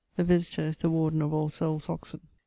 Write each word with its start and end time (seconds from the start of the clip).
The 0.15 0.23
Visitor 0.23 0.63
is 0.65 0.77
the 0.77 0.89
Warden 0.89 1.21
of 1.21 1.31
All 1.31 1.51
Soules, 1.51 1.87
Oxon. 1.87 2.21